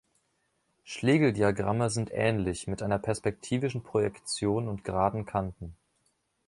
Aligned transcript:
Schlegeldiagramme 0.83 1.91
sind 1.91 2.09
ähnlich, 2.11 2.65
mit 2.65 2.81
einer 2.81 2.97
perspektivischen 2.97 3.83
Projektion 3.83 4.67
und 4.67 4.83
geraden 4.83 5.27
Kanten. 5.27 5.75